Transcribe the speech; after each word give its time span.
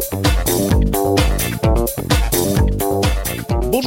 Thank 0.00 0.26
you. 0.26 0.39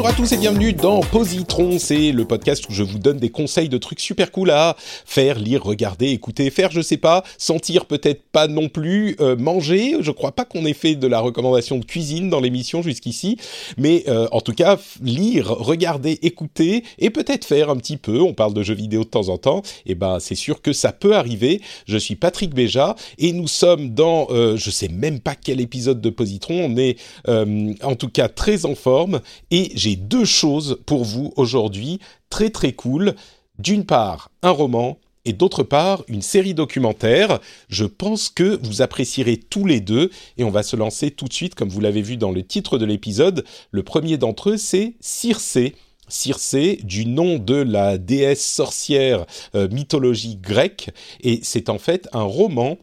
Bonjour 0.04 0.16
à 0.16 0.18
tous 0.18 0.34
et 0.34 0.38
bienvenue 0.38 0.73
dans 0.73 1.00
Positron, 1.00 1.80
c'est 1.80 2.12
le 2.12 2.26
podcast 2.26 2.68
où 2.68 2.73
je 2.73 2.84
vous 2.84 3.00
donne 3.00 3.20
des 3.20 3.30
conseils 3.30 3.70
de 3.70 3.78
trucs 3.78 4.02
super 4.02 4.34
cool 4.34 4.52
à 4.52 4.76
faire, 4.78 5.40
lire, 5.40 5.64
regarder, 5.64 6.10
écouter, 6.10 6.50
faire, 6.50 6.72
je 6.72 6.82
sais 6.82 6.98
pas, 6.98 7.23
sentir 7.38 7.86
peut-être 7.86 8.22
pas 8.34 8.50
non 8.50 8.68
plus, 8.68 9.16
euh, 9.22 9.38
manger. 9.38 9.95
Je 10.02 10.12
crois 10.12 10.34
pas 10.34 10.44
qu'on 10.44 10.66
ait 10.66 10.73
fait 10.73 10.95
de 10.95 11.08
la 11.08 11.22
recommandation 11.22 11.78
de 11.78 11.86
cuisine 11.86 12.30
dans 12.30 12.42
l'émission 12.42 12.82
jusqu'ici, 12.82 13.38
mais 13.78 14.04
euh, 14.10 14.28
en 14.34 14.42
tout 14.42 14.52
cas 14.52 14.78
lire, 15.02 15.48
regarder, 15.48 16.20
écouter 16.22 16.84
et 17.00 17.10
peut-être 17.10 17.45
faire 17.45 17.70
un 17.70 17.78
petit 17.78 17.95
peu. 17.95 18.20
On 18.20 18.34
parle 18.34 18.54
de 18.54 18.62
jeux 18.62 18.76
vidéo 18.76 19.06
de 19.06 19.10
temps 19.10 19.30
en 19.30 19.38
temps, 19.38 19.62
et 19.86 19.95
ben 19.95 20.20
c'est 20.20 20.36
sûr 20.36 20.62
que 20.62 20.73
ça 20.73 20.92
peut 20.92 21.16
arriver. 21.16 21.62
Je 21.88 21.98
suis 21.98 22.17
Patrick 22.17 22.54
Béja 22.54 22.98
et 23.20 23.32
nous 23.32 23.48
sommes 23.48 23.92
dans, 23.92 24.28
euh, 24.32 24.58
je 24.58 24.70
sais 24.70 24.90
même 24.90 25.22
pas 25.22 25.36
quel 25.36 25.62
épisode 25.62 26.02
de 26.02 26.10
Positron. 26.10 26.66
On 26.66 26.76
est 26.76 26.98
en 27.26 27.95
tout 27.95 28.10
cas 28.10 28.28
très 28.28 28.66
en 28.66 28.76
forme 28.76 29.22
et 29.50 29.72
j'ai 29.76 29.92
deux 29.95 30.25
choses 30.25 30.80
pour 30.86 31.03
vous 31.03 31.33
aujourd'hui, 31.36 31.99
très 32.30 32.49
très 32.49 32.73
cool. 32.73 33.16
D'une 33.59 33.86
part, 33.86 34.31
un 34.41 34.49
roman 34.49 34.97
et 35.25 35.33
d'autre 35.33 35.63
part, 35.63 36.03
une 36.08 36.22
série 36.22 36.53
documentaire. 36.53 37.39
Je 37.69 37.86
pense 37.86 38.30
que 38.30 38.59
vous 38.64 38.81
apprécierez 38.81 39.38
tous 39.38 39.66
les 39.66 39.80
deux 39.80 40.09
et 40.38 40.44
on 40.44 40.49
va 40.49 40.64
se 40.64 40.75
lancer 40.75 41.11
tout 41.11 41.25
de 41.25 41.33
suite, 41.33 41.55
comme 41.55 41.69
vous 41.69 41.80
l'avez 41.80 42.02
vu 42.02 42.17
dans 42.17 42.31
le 42.31 42.44
titre 42.44 42.77
de 42.77 42.86
l'épisode. 42.86 43.45
Le 43.71 43.83
premier 43.83 44.17
d'entre 44.17 44.52
eux, 44.52 44.58
c'est 44.58 44.95
Circé. 44.99 45.75
Circé, 46.09 46.80
du 46.83 47.05
nom 47.05 47.39
de 47.39 47.55
la 47.55 47.97
déesse 47.97 48.45
sorcière 48.45 49.25
euh, 49.55 49.69
mythologie 49.69 50.36
grecque, 50.36 50.89
et 51.21 51.39
c'est 51.44 51.69
en 51.69 51.80
fait 51.80 52.09
un 52.11 52.23
roman 52.23 52.77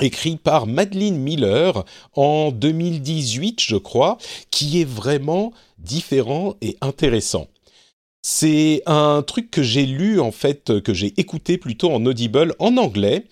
écrit 0.00 0.36
par 0.36 0.66
Madeleine 0.66 1.16
Miller 1.16 1.84
en 2.14 2.50
2018, 2.50 3.60
je 3.60 3.76
crois, 3.76 4.18
qui 4.50 4.80
est 4.80 4.88
vraiment 4.88 5.52
différent 5.78 6.56
et 6.60 6.76
intéressant. 6.80 7.48
C'est 8.22 8.82
un 8.86 9.22
truc 9.22 9.50
que 9.50 9.62
j'ai 9.62 9.84
lu 9.84 10.18
en 10.18 10.32
fait, 10.32 10.80
que 10.80 10.94
j'ai 10.94 11.12
écouté 11.18 11.58
plutôt 11.58 11.90
en 11.90 12.06
Audible 12.06 12.54
en 12.58 12.78
anglais 12.78 13.26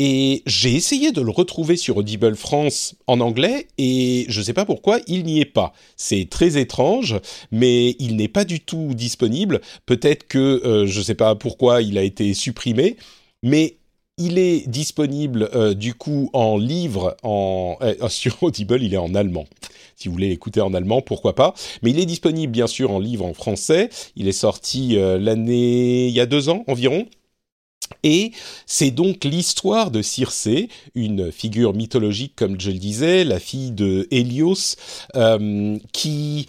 et 0.00 0.44
j'ai 0.46 0.76
essayé 0.76 1.10
de 1.10 1.20
le 1.20 1.32
retrouver 1.32 1.76
sur 1.76 1.96
Audible 1.96 2.36
France 2.36 2.94
en 3.08 3.18
anglais 3.18 3.66
et 3.78 4.26
je 4.28 4.38
ne 4.38 4.44
sais 4.44 4.52
pas 4.52 4.64
pourquoi 4.64 5.00
il 5.08 5.24
n'y 5.24 5.40
est 5.40 5.44
pas. 5.44 5.72
C'est 5.96 6.28
très 6.30 6.56
étrange, 6.56 7.16
mais 7.50 7.96
il 7.98 8.14
n'est 8.14 8.28
pas 8.28 8.44
du 8.44 8.60
tout 8.60 8.94
disponible. 8.94 9.60
Peut-être 9.86 10.28
que 10.28 10.38
euh, 10.38 10.86
je 10.86 11.00
ne 11.00 11.04
sais 11.04 11.16
pas 11.16 11.34
pourquoi 11.34 11.82
il 11.82 11.98
a 11.98 12.04
été 12.04 12.32
supprimé, 12.32 12.96
mais 13.42 13.78
il 14.18 14.38
est 14.38 14.68
disponible 14.68 15.48
euh, 15.54 15.74
du 15.74 15.94
coup 15.94 16.28
en 16.32 16.58
livre 16.58 17.16
en 17.22 17.76
euh, 17.80 17.94
sur 18.08 18.42
Audible, 18.42 18.82
il 18.82 18.94
est 18.94 18.98
en 18.98 19.14
allemand. 19.14 19.46
Si 19.96 20.08
vous 20.08 20.12
voulez 20.12 20.28
l'écouter 20.28 20.60
en 20.60 20.74
allemand, 20.74 21.02
pourquoi 21.02 21.34
pas. 21.34 21.54
Mais 21.82 21.90
il 21.90 21.98
est 21.98 22.06
disponible 22.06 22.52
bien 22.52 22.66
sûr 22.66 22.90
en 22.90 22.98
livre 22.98 23.24
en 23.24 23.34
français. 23.34 23.90
Il 24.16 24.28
est 24.28 24.32
sorti 24.32 24.96
euh, 24.96 25.18
l'année 25.18 26.08
il 26.08 26.14
y 26.14 26.20
a 26.20 26.26
deux 26.26 26.48
ans 26.48 26.64
environ. 26.66 27.06
Et 28.02 28.32
c'est 28.66 28.90
donc 28.90 29.24
l'histoire 29.24 29.90
de 29.90 30.02
Circé, 30.02 30.68
une 30.94 31.32
figure 31.32 31.72
mythologique 31.72 32.34
comme 32.36 32.60
je 32.60 32.70
le 32.70 32.78
disais, 32.78 33.24
la 33.24 33.40
fille 33.40 33.70
de 33.70 34.06
Hélios, 34.10 34.76
qui 35.92 36.46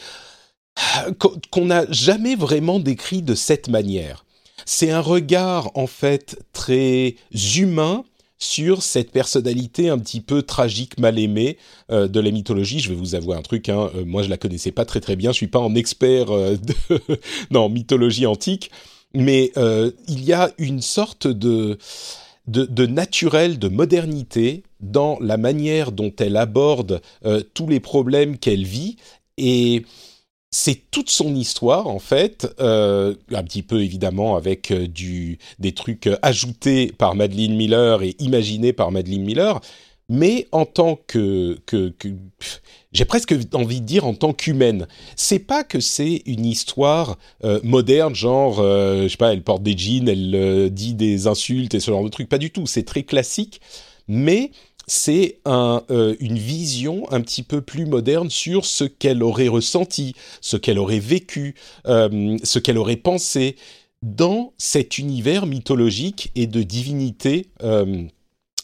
qu'on 1.18 1.66
n'a 1.66 1.90
jamais 1.92 2.36
vraiment 2.36 2.80
décrit 2.80 3.22
de 3.22 3.36
cette 3.36 3.70
manière 3.70 4.26
c'est 4.70 4.92
un 4.92 5.02
regard 5.02 5.72
en 5.74 5.88
fait 5.88 6.38
très 6.54 7.16
humain 7.34 8.06
sur 8.38 8.84
cette 8.84 9.12
personnalité 9.12 9.90
un 9.90 9.98
petit 9.98 10.22
peu 10.22 10.44
tragique, 10.44 11.00
mal 11.00 11.18
aimée 11.18 11.58
euh, 11.92 12.08
de 12.08 12.20
la 12.20 12.30
mythologie. 12.30 12.80
Je 12.80 12.90
vais 12.90 12.96
vous 12.96 13.16
avouer 13.16 13.36
un 13.36 13.42
truc, 13.42 13.68
hein, 13.68 13.90
euh, 13.96 14.06
moi 14.06 14.22
je 14.22 14.30
la 14.30 14.38
connaissais 14.38 14.72
pas 14.72 14.86
très 14.86 15.02
très 15.02 15.16
bien, 15.16 15.32
je 15.32 15.38
suis 15.38 15.48
pas 15.48 15.58
un 15.58 15.74
expert 15.74 16.30
euh, 16.30 16.56
de 17.50 17.68
mythologie 17.68 18.28
antique, 18.28 18.70
mais 19.16 19.52
il 20.08 20.24
y 20.24 20.34
a 20.34 20.52
une 20.60 20.84
sorte 20.84 21.26
de, 21.26 21.80
de, 22.48 22.66
de 22.66 22.86
naturel, 22.86 23.58
de 23.58 23.70
modernité 23.70 24.62
dans 24.82 25.18
la 25.20 25.38
manière 25.38 25.92
dont 25.92 26.14
elle 26.20 26.38
aborde 26.38 27.02
tous 27.56 27.68
les 27.68 27.80
problèmes 27.80 28.38
qu'elle 28.38 28.66
vit. 28.66 28.98
Et 29.40 29.84
c'est 30.52 30.90
toute 30.90 31.10
son 31.10 31.36
histoire 31.36 31.88
en 31.88 32.00
fait, 32.00 32.48
euh, 32.60 33.14
un 33.32 33.44
petit 33.44 33.62
peu 33.62 33.82
évidemment 33.84 34.36
avec 34.36 34.72
euh, 34.72 34.88
du 34.88 35.38
des 35.60 35.74
trucs 35.74 36.08
euh, 36.08 36.18
ajoutés 36.24 36.92
par 36.98 37.14
Madeleine 37.16 37.56
Miller 37.56 38.02
et 38.02 38.16
imaginés 38.20 38.74
par 38.74 38.92
Madeleine 38.92 39.24
Miller, 39.24 39.62
mais 40.10 40.48
en 40.52 40.66
tant 40.66 41.00
que, 41.06 41.60
que, 41.68 41.94
j'ai 42.92 43.06
presque 43.06 43.36
envie 43.54 43.80
de 43.80 43.86
dire 43.86 44.08
en 44.08 44.16
tant 44.16 44.34
qu'humaine. 44.34 44.88
C'est 45.16 45.38
pas 45.38 45.64
que 45.64 45.80
c'est 45.80 46.24
une 46.26 46.48
histoire 46.48 47.20
moderne, 47.62 48.16
genre 48.16 48.56
je 48.56 49.08
sais 49.08 49.18
pas, 49.18 49.34
elle 49.34 49.44
porte 49.44 49.62
des 49.62 49.78
jeans, 49.78 50.10
elle 50.10 50.72
dit 50.72 50.96
des 50.96 51.28
insultes 51.28 51.76
et 51.76 51.80
ce 51.80 51.92
genre 51.92 52.04
de 52.04 52.10
trucs, 52.10 52.28
pas 52.28 52.40
du 52.40 52.50
tout. 52.50 52.66
C'est 52.66 52.86
très 52.86 53.04
classique, 53.04 53.62
mais 54.08 54.50
c'est 54.90 55.40
euh, 55.48 56.16
une 56.20 56.38
vision 56.38 57.10
un 57.12 57.22
petit 57.22 57.44
peu 57.44 57.62
plus 57.62 57.86
moderne 57.86 58.30
sur 58.30 58.66
ce 58.66 58.84
qu'elle 58.84 59.22
aurait 59.22 59.48
ressenti, 59.48 60.16
ce 60.42 60.58
qu'elle 60.58 60.80
aurait 60.80 61.00
vécu, 61.00 61.56
euh, 61.88 62.38
ce 62.44 62.58
qu'elle 62.58 62.78
aurait 62.78 62.96
pensé 62.96 63.56
dans 64.02 64.54
cet 64.58 64.98
univers 64.98 65.46
mythologique 65.46 66.32
et 66.36 66.48
de 66.48 66.64
divinité 66.64 67.48
euh, 67.62 68.04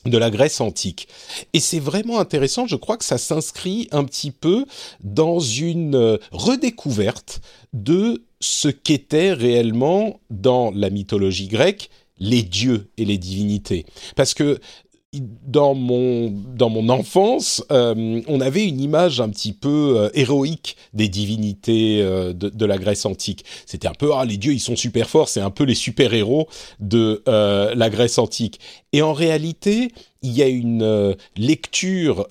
de 0.05 0.17
la 0.17 0.31
Grèce 0.31 0.61
antique. 0.61 1.07
Et 1.53 1.59
c'est 1.59 1.79
vraiment 1.79 2.19
intéressant, 2.19 2.65
je 2.65 2.75
crois 2.75 2.97
que 2.97 3.05
ça 3.05 3.19
s'inscrit 3.19 3.87
un 3.91 4.03
petit 4.03 4.31
peu 4.31 4.65
dans 5.03 5.39
une 5.39 6.17
redécouverte 6.31 7.41
de 7.73 8.23
ce 8.39 8.67
qu'étaient 8.67 9.33
réellement 9.33 10.19
dans 10.31 10.71
la 10.71 10.89
mythologie 10.89 11.47
grecque 11.47 11.89
les 12.19 12.43
dieux 12.43 12.89
et 12.97 13.05
les 13.05 13.17
divinités. 13.17 13.85
Parce 14.15 14.33
que 14.33 14.59
dans 15.21 15.73
mon 15.73 16.29
dans 16.29 16.69
mon 16.69 16.89
enfance, 16.89 17.63
euh, 17.71 18.21
on 18.27 18.41
avait 18.41 18.65
une 18.65 18.79
image 18.79 19.21
un 19.21 19.29
petit 19.29 19.53
peu 19.53 19.95
euh, 19.97 20.09
héroïque 20.13 20.77
des 20.93 21.07
divinités 21.07 22.01
euh, 22.01 22.33
de, 22.33 22.49
de, 22.49 22.65
la 22.65 22.77
Grèce 22.77 23.05
antique. 23.05 23.45
C'était 23.65 23.87
un 23.87 23.93
peu 23.93 24.11
ah 24.13 24.25
les 24.25 24.37
dieux 24.37 24.53
ils 24.53 24.59
sont 24.59 24.75
super 24.75 25.09
forts, 25.09 25.29
c'est 25.29 25.41
un 25.41 25.49
peu 25.49 25.63
les 25.63 25.75
super 25.75 26.13
héros 26.13 26.47
de 26.79 27.23
la 27.25 27.89
Grèce 27.89 28.17
antique. 28.17 28.59
Et 28.93 29.01
en 29.01 29.13
réalité, 29.13 29.89
il 30.21 30.31
y 30.31 30.41
a 30.41 30.47
une 30.47 31.15
lecture 31.37 32.27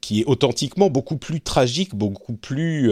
qui 0.00 0.20
est 0.20 0.24
authentiquement 0.24 0.88
beaucoup 0.90 1.16
plus 1.16 1.40
tragique, 1.40 1.94
beaucoup 1.94 2.34
plus, 2.34 2.90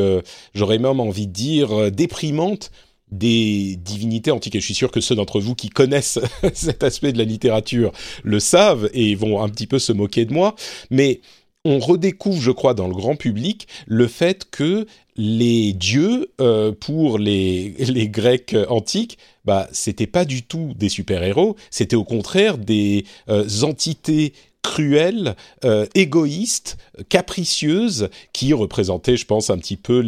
j'aurais 0.55 0.79
même 0.79 1.01
envie 1.01 1.27
de 1.27 1.33
dire, 1.33 1.91
déprimante 1.91 2.71
des 3.11 3.77
divinités 3.77 4.31
antiques. 4.31 4.55
Et 4.55 4.61
je 4.61 4.65
suis 4.65 4.75
sûr 4.75 4.91
que 4.91 5.01
ceux 5.01 5.15
d'entre 5.15 5.41
vous 5.41 5.55
qui 5.55 5.69
connaissent 5.69 6.19
cet 6.55 6.83
aspect 6.83 7.13
de 7.13 7.19
la 7.19 7.25
littérature 7.25 7.93
le 8.23 8.41
savent 8.41 8.91
et 8.93 9.15
vont 9.15 9.43
un 9.43 9.49
petit 9.49 9.67
peu 9.67 9.79
se 9.79 9.93
moquer 9.93 10.25
de 10.25 10.33
moi. 10.33 10.55
Mais 10.91 11.21
on 11.65 11.79
redécouvre, 11.79 12.41
je 12.41 12.51
crois, 12.51 12.75
dans 12.75 12.89
le 12.89 12.95
grand 12.95 13.17
public, 13.17 13.69
le 13.87 14.07
fait 14.07 14.49
que 14.51 14.87
les 15.17 15.73
dieux, 15.73 16.31
euh, 16.41 16.73
pour 16.73 17.19
les, 17.19 17.71
les 17.79 18.09
Grecs 18.09 18.57
antiques, 18.69 19.19
bah, 19.45 19.69
c'était 19.73 20.07
pas 20.07 20.25
du 20.25 20.43
tout 20.43 20.73
des 20.77 20.89
super-héros, 20.89 21.57
c'était 21.71 21.97
au 21.97 22.05
contraire 22.05 22.59
des 22.59 23.05
euh, 23.29 23.47
entités 23.63 24.33
cruelles, 24.79 25.35
euh, 25.65 25.87
égoïstes, 25.97 26.77
capricieuses, 27.09 28.11
qui 28.33 28.53
représentaient, 28.53 29.17
je 29.17 29.27
pense, 29.27 29.51
un 29.51 29.59
petit 29.59 29.77
peu 29.77 30.01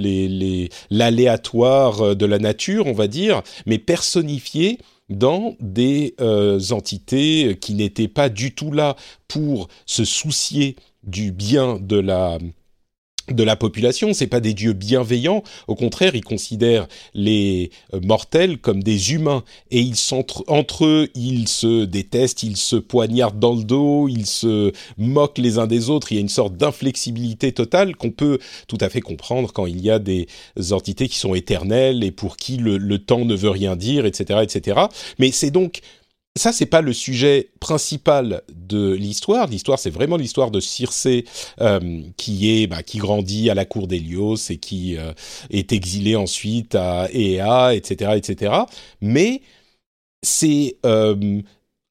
l'aléatoire 0.90 2.04
les, 2.04 2.14
de 2.14 2.26
la 2.26 2.38
nature, 2.38 2.86
on 2.86 2.92
va 2.92 3.08
dire, 3.08 3.42
mais 3.66 3.78
personnifiées 3.78 4.78
dans 5.08 5.56
des 5.58 6.14
entités 6.70 7.58
qui 7.60 7.74
n'étaient 7.74 8.06
pas 8.06 8.28
du 8.28 8.54
tout 8.54 8.70
là 8.70 8.94
pour 9.26 9.66
se 9.86 10.04
soucier 10.04 10.76
du 11.02 11.32
bien 11.32 11.78
de 11.80 11.98
la 11.98 12.38
de 13.28 13.42
la 13.44 13.56
population, 13.56 14.12
c'est 14.12 14.26
pas 14.26 14.40
des 14.40 14.54
dieux 14.54 14.72
bienveillants, 14.72 15.42
au 15.68 15.74
contraire, 15.74 16.14
ils 16.14 16.24
considèrent 16.24 16.88
les 17.14 17.70
euh, 17.94 18.00
mortels 18.00 18.58
comme 18.58 18.82
des 18.82 19.12
humains 19.12 19.44
et 19.70 19.80
ils 19.80 19.96
sont 19.96 20.24
entre 20.48 20.86
eux, 20.86 21.08
ils 21.14 21.48
se 21.48 21.84
détestent, 21.84 22.42
ils 22.42 22.56
se 22.56 22.76
poignardent 22.76 23.38
dans 23.38 23.54
le 23.54 23.64
dos, 23.64 24.08
ils 24.08 24.26
se 24.26 24.72
moquent 24.98 25.38
les 25.38 25.58
uns 25.58 25.66
des 25.66 25.90
autres, 25.90 26.12
il 26.12 26.16
y 26.16 26.18
a 26.18 26.20
une 26.20 26.28
sorte 26.28 26.56
d'inflexibilité 26.56 27.52
totale 27.52 27.96
qu'on 27.96 28.10
peut 28.10 28.38
tout 28.66 28.78
à 28.80 28.88
fait 28.88 29.00
comprendre 29.00 29.52
quand 29.52 29.66
il 29.66 29.80
y 29.80 29.90
a 29.90 29.98
des 29.98 30.26
entités 30.70 31.08
qui 31.08 31.18
sont 31.18 31.34
éternelles 31.34 32.04
et 32.04 32.10
pour 32.10 32.36
qui 32.36 32.56
le, 32.56 32.78
le 32.78 32.98
temps 32.98 33.24
ne 33.24 33.34
veut 33.34 33.50
rien 33.50 33.76
dire, 33.76 34.06
etc., 34.06 34.40
etc. 34.42 34.80
Mais 35.18 35.30
c'est 35.30 35.50
donc 35.50 35.80
ça, 36.40 36.52
c'est 36.52 36.64
pas 36.66 36.80
le 36.80 36.94
sujet 36.94 37.50
principal 37.60 38.42
de 38.48 38.92
l'histoire. 38.92 39.46
L'histoire, 39.46 39.78
c'est 39.78 39.90
vraiment 39.90 40.16
l'histoire 40.16 40.50
de 40.50 40.58
Circé 40.58 41.26
euh, 41.60 42.00
qui 42.16 42.50
est, 42.50 42.66
bah, 42.66 42.82
qui 42.82 42.96
grandit 42.96 43.50
à 43.50 43.54
la 43.54 43.66
cour 43.66 43.86
d'Hélios 43.86 44.36
et 44.48 44.56
qui 44.56 44.96
euh, 44.96 45.12
est 45.50 45.74
exilé 45.74 46.16
ensuite 46.16 46.74
à 46.74 47.08
Ea, 47.12 47.74
etc., 47.74 48.12
etc. 48.16 48.54
Mais 49.02 49.42
c'est 50.22 50.78
euh, 50.86 51.42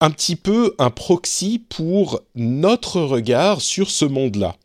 un 0.01 0.09
petit 0.09 0.35
peu 0.35 0.73
un 0.79 0.89
proxy 0.89 1.63
pour 1.69 2.21
notre 2.33 3.01
regard 3.01 3.61
sur 3.61 3.91
ce 3.91 4.05
monde-là. 4.05 4.55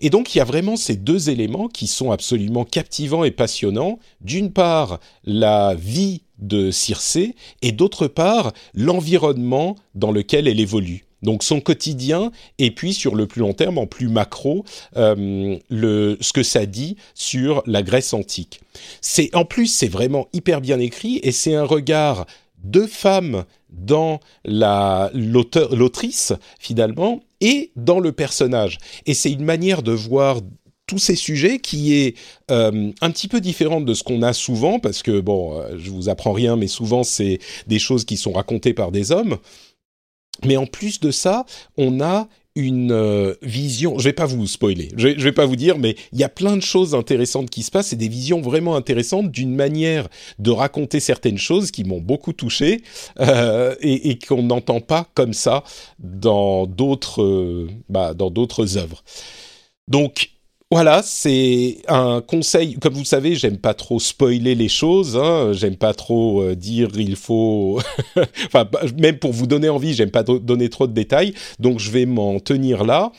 Et 0.00 0.10
donc 0.10 0.34
il 0.34 0.38
y 0.38 0.40
a 0.40 0.44
vraiment 0.44 0.76
ces 0.76 0.96
deux 0.96 1.30
éléments 1.30 1.68
qui 1.68 1.86
sont 1.86 2.10
absolument 2.10 2.64
captivants 2.64 3.24
et 3.24 3.30
passionnants. 3.30 3.98
D'une 4.20 4.52
part, 4.52 5.00
la 5.24 5.74
vie 5.74 6.22
de 6.38 6.70
Circé 6.70 7.34
et 7.62 7.72
d'autre 7.72 8.06
part, 8.06 8.52
l'environnement 8.74 9.76
dans 9.94 10.10
lequel 10.10 10.48
elle 10.48 10.60
évolue. 10.60 11.04
Donc 11.22 11.42
son 11.42 11.60
quotidien 11.60 12.32
et 12.58 12.70
puis 12.70 12.94
sur 12.94 13.14
le 13.14 13.26
plus 13.26 13.40
long 13.40 13.52
terme, 13.52 13.78
en 13.78 13.86
plus 13.86 14.08
macro, 14.08 14.64
euh, 14.96 15.58
ce 15.70 16.32
que 16.32 16.42
ça 16.42 16.66
dit 16.66 16.96
sur 17.14 17.62
la 17.66 17.82
Grèce 17.82 18.14
antique. 18.14 18.60
C'est 19.00 19.34
en 19.34 19.44
plus 19.44 19.66
c'est 19.66 19.88
vraiment 19.88 20.28
hyper 20.32 20.60
bien 20.60 20.78
écrit 20.78 21.20
et 21.22 21.32
c'est 21.32 21.54
un 21.54 21.64
regard 21.64 22.26
de 22.62 22.86
femmes 22.86 23.44
dans 23.70 24.20
la 24.44 25.10
l'autrice 25.14 26.32
finalement 26.58 27.20
et 27.40 27.70
dans 27.76 28.00
le 28.00 28.12
personnage. 28.12 28.78
Et 29.06 29.14
c'est 29.14 29.32
une 29.32 29.44
manière 29.44 29.82
de 29.82 29.92
voir 29.92 30.40
tous 30.86 30.98
ces 30.98 31.14
sujets 31.14 31.60
qui 31.60 31.94
est 31.94 32.16
euh, 32.50 32.90
un 33.00 33.10
petit 33.12 33.28
peu 33.28 33.40
différente 33.40 33.84
de 33.84 33.94
ce 33.94 34.02
qu'on 34.02 34.22
a 34.22 34.32
souvent, 34.32 34.80
parce 34.80 35.04
que, 35.04 35.20
bon, 35.20 35.60
euh, 35.60 35.76
je 35.78 35.88
vous 35.88 36.08
apprends 36.08 36.32
rien, 36.32 36.56
mais 36.56 36.66
souvent 36.66 37.04
c'est 37.04 37.38
des 37.68 37.78
choses 37.78 38.04
qui 38.04 38.16
sont 38.16 38.32
racontées 38.32 38.74
par 38.74 38.90
des 38.90 39.12
hommes. 39.12 39.38
Mais 40.44 40.56
en 40.56 40.66
plus 40.66 40.98
de 40.98 41.12
ça, 41.12 41.46
on 41.76 42.00
a 42.00 42.26
euh, 42.90 43.34
vision, 43.42 43.98
je 43.98 44.04
vais 44.04 44.12
pas 44.12 44.26
vous 44.26 44.46
spoiler, 44.46 44.88
je 44.96 45.08
vais, 45.08 45.32
pas 45.32 45.46
vous 45.46 45.56
dire, 45.56 45.78
mais 45.78 45.96
il 46.12 46.18
y 46.18 46.24
a 46.24 46.28
plein 46.28 46.56
de 46.56 46.62
choses 46.62 46.94
intéressantes 46.94 47.50
qui 47.50 47.62
se 47.62 47.70
passent 47.70 47.92
et 47.92 47.96
des 47.96 48.08
visions 48.08 48.40
vraiment 48.40 48.76
intéressantes 48.76 49.30
d'une 49.30 49.54
manière 49.54 50.08
de 50.38 50.50
raconter 50.50 51.00
certaines 51.00 51.38
choses 51.38 51.70
qui 51.70 51.84
m'ont 51.84 52.00
beaucoup 52.00 52.32
touché 52.32 52.82
euh, 53.20 53.74
et, 53.80 54.10
et 54.10 54.18
qu'on 54.18 54.42
n'entend 54.42 54.80
pas 54.80 55.08
comme 55.14 55.32
ça 55.32 55.64
dans 55.98 56.66
d'autres, 56.66 57.22
euh, 57.22 57.68
bah, 57.88 58.14
dans 58.14 58.30
d'autres 58.30 58.76
œuvres. 58.76 59.02
Donc 59.88 60.30
voilà, 60.72 61.02
c'est 61.02 61.78
un 61.88 62.20
conseil. 62.20 62.74
Comme 62.74 62.94
vous 62.94 63.04
savez, 63.04 63.34
j'aime 63.34 63.58
pas 63.58 63.74
trop 63.74 63.98
spoiler 63.98 64.54
les 64.54 64.68
choses. 64.68 65.16
Hein, 65.16 65.52
j'aime 65.52 65.76
pas 65.76 65.94
trop 65.94 66.42
euh, 66.42 66.54
dire 66.54 66.90
il 66.94 67.16
faut. 67.16 67.80
enfin, 68.46 68.68
même 68.96 69.18
pour 69.18 69.32
vous 69.32 69.48
donner 69.48 69.68
envie, 69.68 69.94
j'aime 69.94 70.12
pas 70.12 70.22
donner 70.22 70.68
trop 70.68 70.86
de 70.86 70.92
détails. 70.92 71.34
Donc, 71.58 71.80
je 71.80 71.90
vais 71.90 72.06
m'en 72.06 72.38
tenir 72.38 72.84
là. 72.84 73.10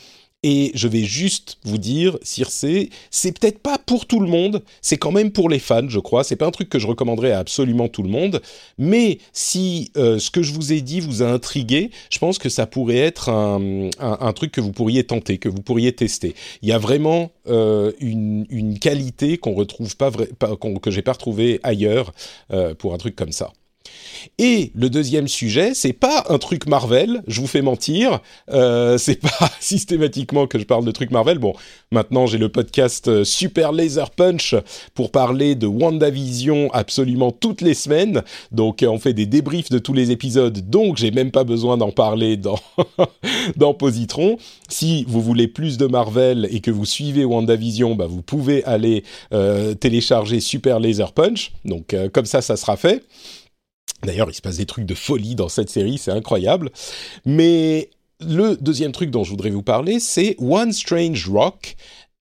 Et 0.44 0.72
je 0.74 0.88
vais 0.88 1.04
juste 1.04 1.58
vous 1.64 1.78
dire, 1.78 2.18
Circe, 2.22 2.66
c'est 3.10 3.38
peut-être 3.38 3.60
pas 3.60 3.78
pour 3.78 4.06
tout 4.06 4.18
le 4.18 4.26
monde, 4.26 4.62
c'est 4.80 4.96
quand 4.96 5.12
même 5.12 5.30
pour 5.30 5.48
les 5.48 5.60
fans, 5.60 5.88
je 5.88 6.00
crois. 6.00 6.24
C'est 6.24 6.34
pas 6.34 6.46
un 6.46 6.50
truc 6.50 6.68
que 6.68 6.80
je 6.80 6.88
recommanderais 6.88 7.30
à 7.30 7.38
absolument 7.38 7.88
tout 7.88 8.02
le 8.02 8.08
monde, 8.08 8.42
mais 8.76 9.18
si 9.32 9.92
euh, 9.96 10.18
ce 10.18 10.30
que 10.32 10.42
je 10.42 10.52
vous 10.52 10.72
ai 10.72 10.80
dit 10.80 10.98
vous 10.98 11.22
a 11.22 11.26
intrigué, 11.26 11.90
je 12.10 12.18
pense 12.18 12.38
que 12.38 12.48
ça 12.48 12.66
pourrait 12.66 12.98
être 12.98 13.28
un, 13.28 14.32
truc 14.32 14.50
que 14.50 14.60
vous 14.60 14.72
pourriez 14.72 15.04
tenter, 15.04 15.38
que 15.38 15.48
vous 15.48 15.62
pourriez 15.62 15.92
tester. 15.92 16.34
Il 16.62 16.68
y 16.68 16.72
a 16.72 16.78
vraiment 16.78 17.30
euh, 17.48 17.92
une, 18.00 18.78
qualité 18.80 19.38
qu'on 19.38 19.54
retrouve 19.54 19.96
pas, 19.96 20.10
vrai, 20.10 20.28
que 20.82 20.90
j'ai 20.90 21.02
pas 21.02 21.12
retrouvé 21.12 21.60
ailleurs 21.62 22.12
euh, 22.52 22.74
pour 22.74 22.94
un 22.94 22.98
truc 22.98 23.14
comme 23.14 23.32
ça. 23.32 23.52
Et 24.38 24.72
le 24.74 24.88
deuxième 24.90 25.28
sujet, 25.28 25.72
c'est 25.74 25.92
pas 25.92 26.24
un 26.28 26.38
truc 26.38 26.66
Marvel, 26.66 27.22
je 27.26 27.40
vous 27.40 27.46
fais 27.46 27.62
mentir, 27.62 28.20
euh, 28.50 28.98
c'est 28.98 29.20
pas 29.20 29.50
systématiquement 29.60 30.46
que 30.46 30.58
je 30.58 30.64
parle 30.64 30.84
de 30.84 30.90
trucs 30.90 31.10
Marvel. 31.10 31.38
Bon, 31.38 31.54
maintenant 31.90 32.26
j'ai 32.26 32.38
le 32.38 32.48
podcast 32.48 33.08
euh, 33.08 33.24
Super 33.24 33.72
Laser 33.72 34.10
Punch 34.10 34.54
pour 34.94 35.10
parler 35.10 35.54
de 35.54 35.66
WandaVision 35.66 36.70
absolument 36.72 37.30
toutes 37.30 37.60
les 37.60 37.74
semaines. 37.74 38.22
Donc 38.50 38.82
euh, 38.82 38.88
on 38.88 38.98
fait 38.98 39.12
des 39.12 39.26
débriefs 39.26 39.70
de 39.70 39.78
tous 39.78 39.92
les 39.92 40.10
épisodes, 40.10 40.68
donc 40.70 40.96
j'ai 40.96 41.10
même 41.10 41.30
pas 41.30 41.44
besoin 41.44 41.76
d'en 41.76 41.90
parler 41.90 42.36
dans, 42.36 42.58
dans 43.56 43.74
Positron. 43.74 44.38
Si 44.68 45.04
vous 45.08 45.20
voulez 45.20 45.48
plus 45.48 45.78
de 45.78 45.86
Marvel 45.86 46.48
et 46.50 46.60
que 46.60 46.70
vous 46.70 46.86
suivez 46.86 47.24
WandaVision, 47.24 47.94
bah 47.94 48.06
vous 48.06 48.22
pouvez 48.22 48.64
aller 48.64 49.04
télécharger 49.80 50.40
Super 50.40 50.80
Laser 50.80 51.12
Punch. 51.12 51.52
Donc 51.64 51.94
comme 52.12 52.26
ça, 52.26 52.40
ça 52.40 52.56
sera 52.56 52.76
fait. 52.76 53.04
D'ailleurs, 54.04 54.28
il 54.30 54.34
se 54.34 54.42
passe 54.42 54.56
des 54.56 54.66
trucs 54.66 54.86
de 54.86 54.94
folie 54.94 55.34
dans 55.34 55.48
cette 55.48 55.70
série, 55.70 55.98
c'est 55.98 56.10
incroyable. 56.10 56.70
Mais 57.24 57.90
le 58.20 58.56
deuxième 58.56 58.92
truc 58.92 59.10
dont 59.10 59.24
je 59.24 59.30
voudrais 59.30 59.50
vous 59.50 59.62
parler, 59.62 60.00
c'est 60.00 60.36
One 60.40 60.72
Strange 60.72 61.28
Rock, 61.28 61.76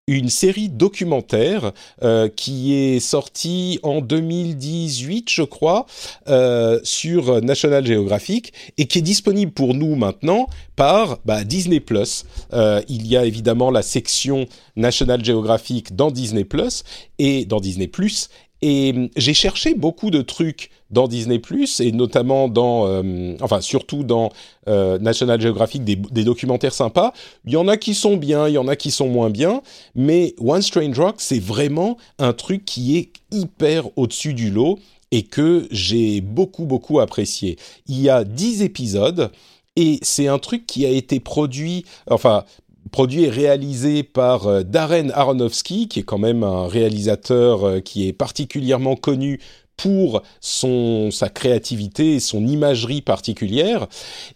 une 0.07 0.30
série 0.30 0.69
documentaire 0.69 1.72
euh, 2.04 2.28
qui 2.28 2.75
est 2.75 3.00
sortie 3.00 3.80
en 3.83 4.01
2018, 4.01 5.30
je 5.30 5.44
crois, 5.44 5.86
euh, 6.28 6.80
sur 6.83 7.42
National 7.42 7.86
Geographic 7.86 8.51
et 8.78 8.88
qui 8.88 9.00
est 9.00 9.04
disponible 9.04 9.51
pour 9.51 9.74
nous 9.74 9.95
maintenant 9.95 10.48
par 10.75 11.19
bah, 11.25 11.44
Disney 11.44 11.80
Plus. 11.80 12.25
Euh, 12.54 12.81
il 12.90 13.07
y 13.07 13.16
a 13.16 13.26
évidemment 13.26 13.71
la 13.71 13.83
section 13.83 14.47
National 14.76 15.23
Geographic 15.23 15.95
dans 15.95 16.11
Disney 16.11 16.44
Plus 16.44 16.83
et 17.19 17.45
dans 17.45 17.59
Disney 17.59 17.88
Plus. 17.88 18.30
Et 18.61 19.09
j'ai 19.18 19.33
cherché 19.33 19.73
beaucoup 19.73 20.11
de 20.11 20.21
trucs 20.21 20.69
dans 20.91 21.07
Disney 21.07 21.39
Plus 21.39 21.80
et 21.80 21.91
notamment 21.91 22.47
dans, 22.47 22.85
euh, 22.85 23.35
enfin 23.41 23.61
surtout 23.61 24.03
dans 24.03 24.31
euh, 24.68 24.99
National 24.99 25.41
Geographic, 25.41 25.83
des, 25.83 25.95
des, 25.95 26.23
documentaires 26.23 26.73
sympas. 26.73 27.13
Il 27.45 27.53
y 27.53 27.57
en 27.57 27.68
a 27.68 27.77
qui 27.77 27.95
sont 27.95 28.18
bien, 28.18 28.47
il 28.47 28.53
y 28.53 28.57
en 28.57 28.68
a 28.68 28.75
qui 28.75 28.91
sont 28.91 29.07
moins 29.07 29.30
bien, 29.30 29.61
mais 29.95 30.35
One 30.39 30.61
Strange 30.61 30.99
Rock, 30.99 31.15
c'est 31.18 31.39
vraiment 31.39 31.97
un 32.19 32.33
truc 32.33 32.65
qui 32.65 32.97
est 32.97 33.11
hyper 33.31 33.85
au-dessus 33.97 34.33
du 34.33 34.51
lot 34.51 34.77
et 35.11 35.23
que 35.23 35.68
j'ai 35.71 36.21
beaucoup 36.21 36.65
beaucoup 36.65 36.99
apprécié. 36.99 37.57
Il 37.87 37.99
y 37.99 38.09
a 38.09 38.23
10 38.23 38.61
épisodes 38.61 39.31
et 39.75 39.99
c'est 40.01 40.27
un 40.27 40.39
truc 40.39 40.68
qui 40.68 40.85
a 40.85 40.89
été 40.89 41.19
produit, 41.19 41.85
enfin 42.09 42.44
produit 42.92 43.24
et 43.24 43.30
réalisé 43.30 44.04
par 44.04 44.48
euh, 44.48 44.64
Darren 44.64 45.10
Aronofsky, 45.14 45.88
qui 45.88 46.00
est 46.00 46.04
quand 46.04 46.18
même 46.18 46.44
un 46.44 46.68
réalisateur 46.68 47.64
euh, 47.64 47.80
qui 47.80 48.07
est 48.07 48.14
particulièrement 48.14 48.95
connu 48.95 49.40
pour 49.78 50.21
son, 50.42 51.10
sa 51.10 51.30
créativité 51.30 52.16
et 52.16 52.19
son 52.19 52.45
imagerie 52.45 53.02
particulière. 53.02 53.88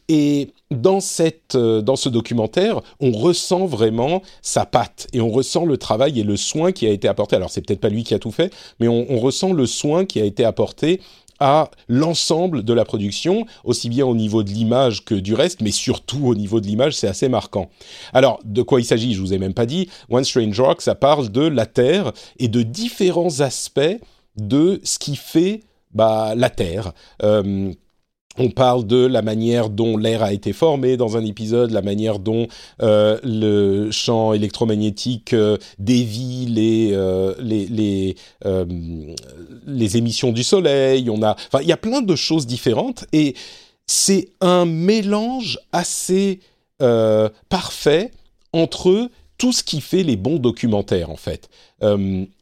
Et 0.09 0.49
dans, 0.71 0.99
cette, 0.99 1.53
euh, 1.53 1.81
dans 1.81 1.95
ce 1.95 2.09
documentaire, 2.09 2.81
on 2.99 3.11
ressent 3.11 3.67
vraiment 3.67 4.23
sa 4.41 4.65
patte 4.65 5.07
et 5.13 5.21
on 5.21 5.29
ressent 5.29 5.65
le 5.65 5.77
travail 5.77 6.19
et 6.19 6.23
le 6.23 6.35
soin 6.35 6.71
qui 6.71 6.87
a 6.87 6.89
été 6.89 7.07
apporté. 7.07 7.35
Alors, 7.35 7.51
c'est 7.51 7.61
peut-être 7.61 7.81
pas 7.81 7.89
lui 7.89 8.03
qui 8.03 8.15
a 8.15 8.19
tout 8.19 8.31
fait, 8.31 8.51
mais 8.79 8.87
on, 8.87 9.05
on 9.09 9.19
ressent 9.19 9.53
le 9.53 9.67
soin 9.67 10.05
qui 10.05 10.19
a 10.19 10.25
été 10.25 10.43
apporté 10.43 10.99
à 11.39 11.69
l'ensemble 11.87 12.63
de 12.63 12.73
la 12.73 12.85
production, 12.85 13.45
aussi 13.63 13.89
bien 13.89 14.05
au 14.05 14.15
niveau 14.15 14.43
de 14.43 14.49
l'image 14.49 15.03
que 15.03 15.15
du 15.15 15.33
reste, 15.33 15.61
mais 15.61 15.71
surtout 15.71 16.27
au 16.27 16.35
niveau 16.35 16.59
de 16.59 16.67
l'image, 16.67 16.95
c'est 16.95 17.07
assez 17.07 17.29
marquant. 17.29 17.69
Alors, 18.13 18.39
de 18.43 18.61
quoi 18.61 18.79
il 18.79 18.85
s'agit 18.85 19.13
Je 19.13 19.21
vous 19.21 19.33
ai 19.33 19.37
même 19.37 19.53
pas 19.53 19.65
dit. 19.65 19.89
One 20.09 20.23
Strange 20.23 20.59
Rock, 20.59 20.81
ça 20.81 20.95
parle 20.95 21.29
de 21.29 21.41
la 21.41 21.65
Terre 21.65 22.11
et 22.39 22.47
de 22.47 22.61
différents 22.61 23.41
aspects 23.41 23.99
de 24.37 24.79
ce 24.83 24.99
qui 24.99 25.15
fait 25.15 25.61
bah, 25.93 26.33
la 26.35 26.49
Terre. 26.49 26.93
Euh, 27.23 27.71
on 28.37 28.49
parle 28.49 28.85
de 28.85 29.05
la 29.05 29.21
manière 29.21 29.69
dont 29.69 29.97
l'air 29.97 30.23
a 30.23 30.33
été 30.33 30.53
formé 30.53 30.97
dans 30.97 31.17
un 31.17 31.25
épisode, 31.25 31.71
la 31.71 31.81
manière 31.81 32.19
dont 32.19 32.47
euh, 32.81 33.19
le 33.23 33.91
champ 33.91 34.33
électromagnétique 34.33 35.33
euh, 35.33 35.57
dévie 35.79 36.45
les 36.47 36.91
euh, 36.93 37.33
les 37.39 38.15
les, 39.65 39.97
émissions 39.97 40.31
du 40.31 40.43
soleil. 40.43 41.09
On 41.09 41.21
a, 41.21 41.31
enfin, 41.31 41.61
il 41.61 41.67
y 41.67 41.71
a 41.71 41.77
plein 41.77 42.01
de 42.01 42.15
choses 42.15 42.45
différentes 42.45 43.05
et 43.13 43.35
c'est 43.87 44.29
un 44.41 44.65
mélange 44.65 45.59
assez 45.71 46.39
parfait 47.49 48.11
entre 48.51 49.09
tout 49.37 49.53
ce 49.53 49.63
qui 49.63 49.79
fait 49.79 50.03
les 50.03 50.17
bons 50.17 50.37
documentaires 50.39 51.09
en 51.09 51.15
fait. 51.15 51.49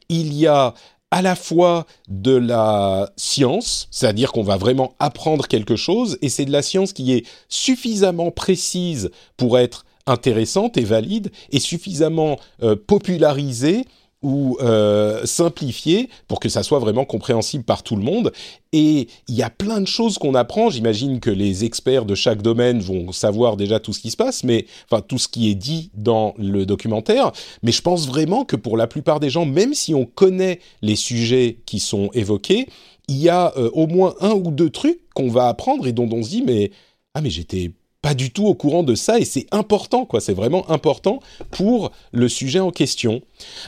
Il 0.09 0.33
y 0.33 0.47
a 0.47 0.73
à 1.13 1.21
la 1.21 1.35
fois 1.35 1.85
de 2.07 2.35
la 2.35 3.13
science, 3.17 3.87
c'est-à-dire 3.91 4.31
qu'on 4.31 4.41
va 4.41 4.57
vraiment 4.57 4.95
apprendre 4.97 5.47
quelque 5.47 5.75
chose, 5.75 6.17
et 6.23 6.29
c'est 6.29 6.43
de 6.43 6.51
la 6.51 6.63
science 6.63 6.91
qui 6.91 7.13
est 7.13 7.23
suffisamment 7.49 8.31
précise 8.31 9.11
pour 9.37 9.59
être 9.59 9.85
intéressante 10.07 10.75
et 10.75 10.83
valide, 10.83 11.31
et 11.51 11.59
suffisamment 11.59 12.39
euh, 12.63 12.75
popularisée 12.75 13.85
ou 14.23 14.57
euh, 14.61 15.25
simplifié 15.25 16.09
pour 16.27 16.39
que 16.39 16.49
ça 16.49 16.63
soit 16.63 16.79
vraiment 16.79 17.05
compréhensible 17.05 17.63
par 17.63 17.83
tout 17.83 17.95
le 17.95 18.01
monde. 18.01 18.31
Et 18.71 19.07
il 19.27 19.35
y 19.35 19.43
a 19.43 19.49
plein 19.49 19.81
de 19.81 19.87
choses 19.87 20.17
qu'on 20.17 20.33
apprend. 20.33 20.69
J'imagine 20.69 21.19
que 21.19 21.29
les 21.29 21.65
experts 21.65 22.05
de 22.05 22.15
chaque 22.15 22.41
domaine 22.41 22.79
vont 22.79 23.11
savoir 23.11 23.57
déjà 23.57 23.79
tout 23.79 23.93
ce 23.93 23.99
qui 23.99 24.09
se 24.09 24.17
passe, 24.17 24.43
mais 24.43 24.65
enfin 24.89 25.03
tout 25.07 25.19
ce 25.19 25.27
qui 25.27 25.51
est 25.51 25.55
dit 25.55 25.91
dans 25.93 26.33
le 26.37 26.65
documentaire. 26.65 27.31
Mais 27.61 27.71
je 27.71 27.81
pense 27.81 28.07
vraiment 28.07 28.45
que 28.45 28.55
pour 28.55 28.77
la 28.77 28.87
plupart 28.87 29.19
des 29.19 29.29
gens, 29.29 29.45
même 29.45 29.73
si 29.73 29.93
on 29.93 30.05
connaît 30.05 30.59
les 30.81 30.95
sujets 30.95 31.59
qui 31.65 31.79
sont 31.79 32.09
évoqués, 32.13 32.67
il 33.07 33.17
y 33.17 33.29
a 33.29 33.53
euh, 33.57 33.69
au 33.73 33.87
moins 33.87 34.15
un 34.21 34.31
ou 34.31 34.49
deux 34.49 34.69
trucs 34.69 35.01
qu'on 35.13 35.29
va 35.29 35.49
apprendre 35.49 35.85
et 35.85 35.91
dont 35.91 36.09
on 36.11 36.23
se 36.23 36.29
dit 36.29 36.41
mais 36.41 36.71
ah 37.13 37.21
mais 37.21 37.29
j'étais 37.29 37.71
pas 38.03 38.13
du 38.13 38.31
tout 38.31 38.45
au 38.45 38.53
courant 38.53 38.83
de 38.83 38.95
ça 38.95 39.17
et 39.17 39.25
c'est 39.25 39.47
important 39.51 40.05
quoi 40.05 40.19
c'est 40.19 40.33
vraiment 40.33 40.69
important 40.69 41.21
pour 41.49 41.91
le 42.11 42.27
sujet 42.27 42.59
en 42.59 42.69
question. 42.69 43.21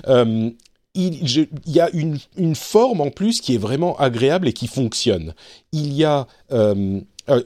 Euh, 0.08 0.51
il, 0.94 1.48
y 1.65 1.80
a 1.80 1.89
une, 1.92 2.20
une, 2.38 2.56
forme 2.56 3.01
en 3.01 3.10
plus 3.10 3.42
qui 3.42 3.56
est 3.56 3.58
vraiment 3.58 3.98
agréable 3.98 4.48
et 4.48 4.54
qui 4.54 4.68
fonctionne. 4.68 5.34
Il 5.74 5.92
y 5.92 6.06
a 6.06 6.25
euh, 6.54 7.01
euh, 7.30 7.44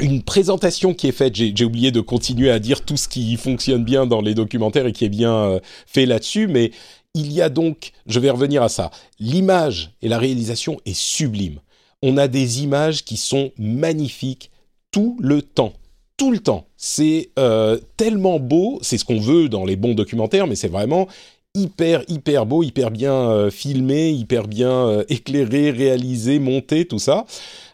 une 0.00 0.22
présentation 0.22 0.92
qui 0.92 1.06
est 1.06 1.12
faite, 1.12 1.36
j'ai 1.36 1.64
oublié 1.64 1.92
de 1.92 2.00
continuer 2.00 2.50
à 2.50 2.58
dire 2.58 2.84
tout 2.84 2.96
ce 2.96 3.06
qui 3.06 3.36
fonctionne 3.36 3.84
bien 3.84 4.06
dans 4.06 4.20
les 4.20 4.34
documentaires 4.34 4.86
et 4.86 4.92
qui 4.92 5.04
est 5.04 5.08
bien 5.08 5.60
fait 5.86 6.04
là-dessus, 6.04 6.48
mais 6.48 6.72
il 7.14 7.32
y 7.32 7.40
a 7.40 7.48
donc, 7.48 7.92
je 8.06 8.18
vais 8.18 8.30
revenir 8.30 8.64
à 8.64 8.68
ça, 8.68 8.90
l'image 9.20 9.92
et 10.02 10.08
la 10.08 10.18
réalisation 10.18 10.80
est 10.84 10.98
sublime. 10.98 11.60
On 12.02 12.16
a 12.16 12.26
des 12.26 12.64
images 12.64 13.04
qui 13.04 13.16
sont 13.16 13.52
magnifiques 13.56 14.50
tout 14.90 15.16
le 15.20 15.42
temps 15.42 15.74
tout 16.18 16.30
le 16.30 16.40
temps. 16.40 16.66
C'est 16.76 17.30
euh, 17.38 17.78
tellement 17.96 18.38
beau, 18.38 18.78
c'est 18.82 18.98
ce 18.98 19.06
qu'on 19.06 19.20
veut 19.20 19.48
dans 19.48 19.64
les 19.64 19.76
bons 19.76 19.94
documentaires, 19.94 20.46
mais 20.46 20.56
c'est 20.56 20.68
vraiment 20.68 21.08
hyper 21.54 22.02
hyper 22.08 22.46
beau, 22.46 22.62
hyper 22.62 22.90
bien 22.90 23.14
euh, 23.14 23.50
filmé, 23.50 24.10
hyper 24.10 24.46
bien 24.46 24.70
euh, 24.70 25.04
éclairé, 25.08 25.70
réalisé, 25.70 26.38
monté, 26.38 26.84
tout 26.84 26.98
ça. 26.98 27.24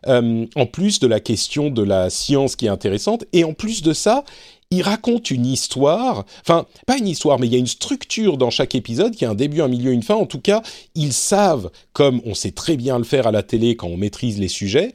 Euh, 0.07 0.47
en 0.55 0.67
plus 0.67 1.01
de 1.01 1.07
la 1.07 1.21
question 1.21 1.71
de 1.71 1.83
la 1.83 2.11
science 2.11 2.55
qui 2.55 2.67
est 2.67 2.71
intéressante, 2.71 3.25
et 3.33 3.45
en 3.45 3.53
plus 3.53 3.83
de 3.83 3.93
ça, 3.93 4.25
il 4.71 4.83
raconte 4.83 5.31
une 5.31 5.47
histoire, 5.47 6.25
enfin 6.41 6.67
pas 6.87 6.97
une 6.97 7.09
histoire, 7.09 7.39
mais 7.39 7.47
il 7.47 7.53
y 7.53 7.57
a 7.57 7.59
une 7.59 7.67
structure 7.67 8.39
dans 8.39 8.51
chaque 8.51 8.75
épisode 8.75 9.15
qui 9.15 9.25
a 9.25 9.31
un 9.31 9.35
début, 9.35 9.61
un 9.61 9.69
milieu, 9.69 9.93
une 9.93 10.03
fin. 10.03 10.15
En 10.15 10.27
tout 10.27 10.41
cas, 10.41 10.63
ils 10.95 11.13
savent, 11.13 11.71
comme 11.93 12.21
on 12.25 12.35
sait 12.35 12.51
très 12.51 12.77
bien 12.77 12.99
le 12.99 13.05
faire 13.05 13.27
à 13.27 13.33
la 13.33 13.43
télé 13.43 13.77
quand 13.77 13.89
on 13.89 13.97
maîtrise 13.97 14.39
les 14.39 14.49
sujets, 14.49 14.93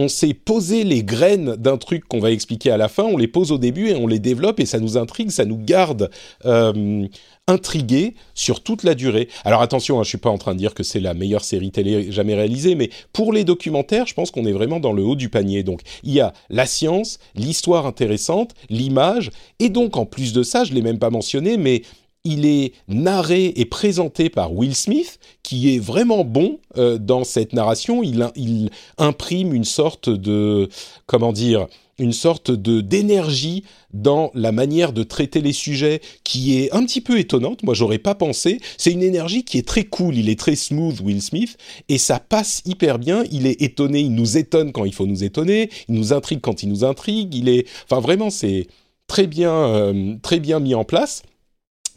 on 0.00 0.08
sait 0.08 0.32
poser 0.32 0.82
les 0.82 1.04
graines 1.04 1.56
d'un 1.56 1.76
truc 1.76 2.08
qu'on 2.08 2.20
va 2.20 2.30
expliquer 2.30 2.70
à 2.70 2.78
la 2.78 2.88
fin, 2.88 3.04
on 3.04 3.18
les 3.18 3.28
pose 3.28 3.52
au 3.52 3.58
début 3.58 3.90
et 3.90 3.94
on 3.96 4.06
les 4.06 4.18
développe 4.18 4.58
et 4.58 4.64
ça 4.64 4.80
nous 4.80 4.96
intrigue, 4.96 5.30
ça 5.30 5.44
nous 5.44 5.58
garde 5.58 6.10
euh, 6.46 7.06
intrigués 7.46 8.14
sur 8.34 8.62
toute 8.62 8.82
la 8.82 8.94
durée. 8.94 9.28
Alors 9.44 9.60
attention, 9.60 10.00
hein, 10.00 10.02
je 10.02 10.08
suis 10.08 10.18
pas 10.18 10.30
en 10.30 10.38
train 10.38 10.54
de 10.54 10.58
dire 10.58 10.72
que 10.72 10.82
c'est 10.82 11.00
la 11.00 11.12
meilleure 11.12 11.44
série 11.44 11.70
télé 11.70 12.10
jamais 12.10 12.34
réalisée, 12.34 12.76
mais 12.76 12.88
pour 13.12 13.34
les 13.34 13.44
documentaires, 13.44 14.06
je 14.06 14.14
pense 14.14 14.30
qu'on 14.30 14.46
est 14.46 14.52
vraiment 14.52 14.80
dans 14.80 14.94
le 14.94 15.02
haut 15.02 15.16
du 15.16 15.28
panier. 15.28 15.64
Donc 15.64 15.82
il 16.02 16.14
y 16.14 16.20
a 16.20 16.32
la 16.48 16.64
science, 16.64 17.18
l'histoire 17.34 17.84
intéressante, 17.84 18.54
l'image, 18.70 19.30
et 19.58 19.68
donc 19.68 19.98
en 19.98 20.06
plus 20.06 20.32
de 20.32 20.42
ça, 20.42 20.64
je 20.64 20.72
l'ai 20.72 20.82
même 20.82 20.98
pas 20.98 21.10
mentionné, 21.10 21.58
mais 21.58 21.82
il 22.24 22.44
est 22.46 22.72
narré 22.88 23.52
et 23.56 23.64
présenté 23.64 24.28
par 24.28 24.52
Will 24.52 24.74
Smith, 24.74 25.18
qui 25.42 25.74
est 25.74 25.78
vraiment 25.78 26.24
bon 26.24 26.58
euh, 26.76 26.98
dans 26.98 27.24
cette 27.24 27.52
narration. 27.52 28.02
Il, 28.02 28.70
imprime 28.98 29.54
une 29.54 29.64
sorte 29.64 30.10
de, 30.10 30.68
comment 31.06 31.32
dire, 31.32 31.66
une 31.98 32.12
sorte 32.12 32.50
de 32.50 32.80
d'énergie 32.80 33.64
dans 33.92 34.30
la 34.34 34.52
manière 34.52 34.92
de 34.92 35.02
traiter 35.02 35.40
les 35.40 35.52
sujets 35.52 36.00
qui 36.24 36.58
est 36.58 36.72
un 36.72 36.84
petit 36.84 37.00
peu 37.00 37.18
étonnante. 37.18 37.62
Moi, 37.62 37.74
j'aurais 37.74 37.98
pas 37.98 38.14
pensé. 38.14 38.60
C'est 38.78 38.92
une 38.92 39.02
énergie 39.02 39.44
qui 39.44 39.58
est 39.58 39.66
très 39.66 39.84
cool. 39.84 40.16
Il 40.16 40.28
est 40.28 40.38
très 40.38 40.56
smooth, 40.56 41.00
Will 41.00 41.22
Smith, 41.22 41.56
et 41.88 41.98
ça 41.98 42.18
passe 42.18 42.62
hyper 42.66 42.98
bien. 42.98 43.24
Il 43.30 43.46
est 43.46 43.60
étonné, 43.62 44.00
il 44.00 44.14
nous 44.14 44.36
étonne 44.36 44.72
quand 44.72 44.84
il 44.84 44.94
faut 44.94 45.06
nous 45.06 45.24
étonner, 45.24 45.70
il 45.88 45.94
nous 45.94 46.12
intrigue 46.12 46.40
quand 46.40 46.62
il 46.62 46.68
nous 46.68 46.84
intrigue. 46.84 47.34
Il 47.34 47.48
est, 47.48 47.66
enfin, 47.84 48.00
vraiment, 48.00 48.30
c'est 48.30 48.66
très 49.06 49.26
bien, 49.26 49.52
euh, 49.52 50.14
très 50.22 50.40
bien 50.40 50.60
mis 50.60 50.74
en 50.74 50.84
place. 50.84 51.22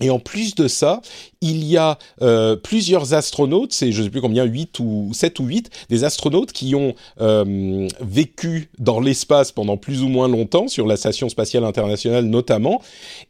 Et 0.01 0.09
en 0.09 0.19
plus 0.19 0.55
de 0.55 0.67
ça, 0.67 1.01
il 1.41 1.63
y 1.63 1.77
a 1.77 1.97
euh, 2.21 2.55
plusieurs 2.55 3.13
astronautes, 3.13 3.73
c'est 3.73 3.91
je 3.91 3.99
ne 3.99 4.05
sais 4.05 4.09
plus 4.09 4.21
combien, 4.21 4.43
8 4.43 4.79
ou 4.79 5.11
7 5.13 5.39
ou 5.39 5.45
8, 5.45 5.69
des 5.89 6.03
astronautes 6.03 6.51
qui 6.51 6.73
ont 6.73 6.95
euh, 7.21 7.87
vécu 8.01 8.69
dans 8.79 8.99
l'espace 8.99 9.51
pendant 9.51 9.77
plus 9.77 10.01
ou 10.01 10.07
moins 10.07 10.27
longtemps, 10.27 10.67
sur 10.67 10.87
la 10.87 10.97
Station 10.97 11.29
spatiale 11.29 11.63
internationale 11.63 12.25
notamment, 12.25 12.81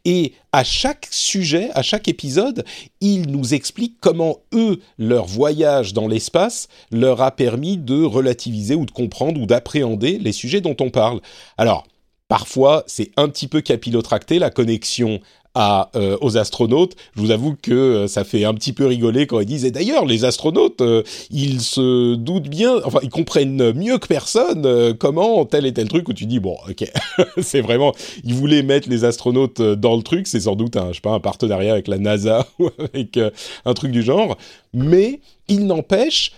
et 0.04 0.32
à 0.52 0.64
chaque 0.64 1.08
sujet, 1.10 1.70
à 1.74 1.82
chaque 1.82 2.08
épisode, 2.08 2.64
ils 3.00 3.30
nous 3.30 3.54
expliquent 3.54 3.98
comment 4.00 4.38
eux, 4.54 4.80
leur 4.98 5.26
voyage 5.26 5.92
dans 5.92 6.08
l'espace, 6.08 6.68
leur 6.90 7.20
a 7.20 7.30
permis 7.30 7.76
de 7.76 8.02
relativiser 8.02 8.74
ou 8.74 8.86
de 8.86 8.90
comprendre 8.90 9.40
ou 9.40 9.46
d'appréhender 9.46 10.18
les 10.18 10.32
sujets 10.32 10.60
dont 10.60 10.76
on 10.80 10.90
parle. 10.90 11.20
Alors, 11.58 11.84
Parfois, 12.26 12.84
c'est 12.86 13.10
un 13.16 13.28
petit 13.28 13.48
peu 13.48 13.60
capillotracté, 13.60 14.38
la 14.38 14.50
connexion 14.50 15.20
à, 15.54 15.90
euh, 15.94 16.16
aux 16.20 16.36
astronautes. 16.36 16.96
Je 17.16 17.20
vous 17.20 17.30
avoue 17.30 17.54
que 17.60 17.72
euh, 17.72 18.06
ça 18.08 18.24
fait 18.24 18.44
un 18.44 18.54
petit 18.54 18.72
peu 18.72 18.86
rigoler 18.86 19.26
quand 19.26 19.40
ils 19.40 19.46
disent. 19.46 19.64
Et 19.64 19.70
d'ailleurs, 19.70 20.04
les 20.04 20.24
astronautes, 20.24 20.80
euh, 20.80 21.02
ils 21.30 21.60
se 21.60 22.14
doutent 22.16 22.48
bien, 22.48 22.80
enfin, 22.84 22.98
ils 23.02 23.10
comprennent 23.10 23.72
mieux 23.72 23.98
que 23.98 24.08
personne 24.08 24.66
euh, 24.66 24.94
comment 24.94 25.44
tel 25.44 25.66
et 25.66 25.72
tel 25.72 25.88
truc. 25.88 26.08
Où 26.08 26.12
tu 26.12 26.26
dis 26.26 26.40
bon, 26.40 26.56
ok, 26.68 26.90
c'est 27.40 27.60
vraiment, 27.60 27.94
ils 28.24 28.34
voulaient 28.34 28.62
mettre 28.62 28.88
les 28.88 29.04
astronautes 29.04 29.62
dans 29.62 29.96
le 29.96 30.02
truc. 30.02 30.26
C'est 30.26 30.40
sans 30.40 30.56
doute 30.56 30.76
un, 30.76 30.88
je 30.88 30.94
sais 30.94 31.00
pas, 31.00 31.12
un 31.12 31.20
partenariat 31.20 31.72
avec 31.72 31.88
la 31.88 31.98
NASA 31.98 32.46
ou 32.58 32.68
avec 32.78 33.18
un 33.64 33.74
truc 33.74 33.92
du 33.92 34.02
genre. 34.02 34.36
Mais 34.72 35.20
il 35.46 35.66
n'empêche, 35.66 36.32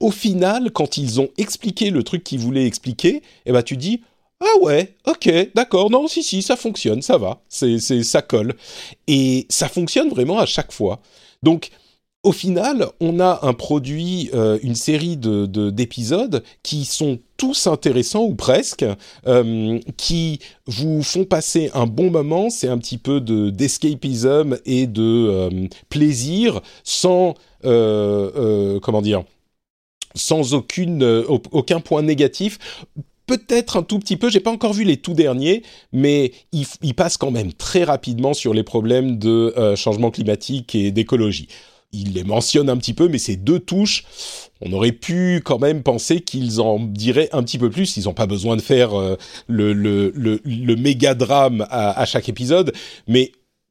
au 0.00 0.10
final, 0.10 0.70
quand 0.70 0.96
ils 0.96 1.20
ont 1.20 1.28
expliqué 1.36 1.90
le 1.90 2.02
truc 2.02 2.24
qu'ils 2.24 2.38
voulaient 2.38 2.66
expliquer, 2.66 3.22
eh 3.46 3.52
ben 3.52 3.62
tu 3.62 3.76
dis 3.76 4.00
ah 4.44 4.58
ouais, 4.60 4.94
ok, 5.06 5.50
d'accord, 5.54 5.90
non, 5.90 6.06
si, 6.08 6.22
si, 6.22 6.42
ça 6.42 6.56
fonctionne, 6.56 7.02
ça 7.02 7.18
va, 7.18 7.42
c'est, 7.48 7.78
c'est, 7.78 8.02
ça 8.02 8.22
colle. 8.22 8.54
Et 9.06 9.46
ça 9.48 9.68
fonctionne 9.68 10.10
vraiment 10.10 10.38
à 10.38 10.46
chaque 10.46 10.72
fois. 10.72 11.00
Donc, 11.42 11.70
au 12.24 12.32
final, 12.32 12.88
on 13.00 13.20
a 13.20 13.40
un 13.42 13.52
produit, 13.52 14.30
euh, 14.32 14.58
une 14.62 14.74
série 14.74 15.16
de, 15.18 15.44
de, 15.44 15.70
d'épisodes 15.70 16.42
qui 16.62 16.86
sont 16.86 17.18
tous 17.36 17.66
intéressants 17.66 18.24
ou 18.24 18.34
presque, 18.34 18.84
euh, 19.26 19.78
qui 19.98 20.40
vous 20.66 21.02
font 21.02 21.24
passer 21.24 21.70
un 21.74 21.86
bon 21.86 22.10
moment. 22.10 22.48
C'est 22.48 22.68
un 22.68 22.78
petit 22.78 22.98
peu 22.98 23.20
de 23.20 23.50
d'escapism 23.50 24.56
et 24.64 24.86
de 24.86 25.02
euh, 25.02 25.68
plaisir, 25.90 26.60
sans 26.82 27.34
comment 27.62 29.02
dire, 29.02 29.24
sans 30.14 30.52
aucune 30.52 31.02
aucun 31.28 31.80
point 31.80 32.02
négatif 32.02 32.58
peut-être 33.26 33.76
un 33.76 33.82
tout 33.82 33.98
petit 33.98 34.16
peu, 34.16 34.28
j'ai 34.30 34.40
pas 34.40 34.50
encore 34.50 34.72
vu 34.72 34.84
les 34.84 34.96
tout 34.96 35.14
derniers, 35.14 35.62
mais 35.92 36.32
il, 36.52 36.66
il, 36.82 36.94
passe 36.94 37.16
quand 37.16 37.30
même 37.30 37.52
très 37.52 37.84
rapidement 37.84 38.34
sur 38.34 38.54
les 38.54 38.62
problèmes 38.62 39.18
de 39.18 39.54
euh, 39.56 39.76
changement 39.76 40.10
climatique 40.10 40.74
et 40.74 40.90
d'écologie. 40.90 41.48
Il 41.92 42.14
les 42.14 42.24
mentionne 42.24 42.68
un 42.68 42.76
petit 42.76 42.92
peu, 42.92 43.08
mais 43.08 43.18
ces 43.18 43.36
deux 43.36 43.60
touches, 43.60 44.04
on 44.60 44.72
aurait 44.72 44.92
pu 44.92 45.40
quand 45.44 45.60
même 45.60 45.82
penser 45.82 46.20
qu'ils 46.20 46.60
en 46.60 46.80
diraient 46.80 47.28
un 47.32 47.42
petit 47.44 47.58
peu 47.58 47.70
plus. 47.70 47.96
Ils 47.96 48.04
n'ont 48.04 48.14
pas 48.14 48.26
besoin 48.26 48.56
de 48.56 48.62
faire 48.62 48.98
euh, 48.98 49.16
le, 49.46 50.74
méga 50.76 51.14
drame 51.14 51.66
à 51.70 52.04
chaque 52.04 52.28
épisode, 52.28 52.72
mais 53.06 53.30